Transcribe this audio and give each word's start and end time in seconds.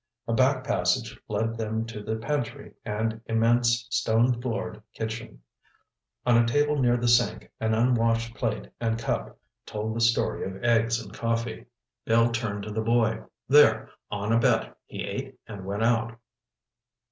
A 0.27 0.33
back 0.33 0.63
passage 0.63 1.21
led 1.27 1.57
them 1.59 1.85
to 1.85 2.01
the 2.01 2.15
pantry 2.15 2.73
and 2.83 3.21
immense, 3.27 3.85
stone 3.91 4.41
floored 4.41 4.81
kitchen. 4.95 5.43
On 6.25 6.35
a 6.35 6.47
table 6.47 6.79
near 6.81 6.97
the 6.97 7.07
sink, 7.07 7.51
an 7.59 7.75
unwashed 7.75 8.33
plate 8.33 8.71
and 8.79 8.97
cup 8.97 9.37
told 9.63 9.95
the 9.95 10.01
story 10.01 10.43
of 10.43 10.63
eggs 10.63 10.99
and 10.99 11.13
coffee. 11.13 11.67
Bill 12.03 12.31
turned 12.31 12.63
to 12.63 12.71
the 12.71 12.81
boy. 12.81 13.21
"There! 13.47 13.91
On 14.09 14.33
a 14.33 14.39
bet, 14.39 14.75
he 14.87 15.03
ate 15.03 15.39
and 15.47 15.65
went 15.65 15.83
out." 15.83 16.15